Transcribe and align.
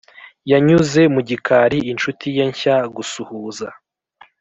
yanyuze 0.51 1.01
mu 1.13 1.21
gikari, 1.29 1.77
inshuti 1.91 2.25
ye 2.35 2.43
nshya 2.51 2.75
gusuhuza, 2.95 3.67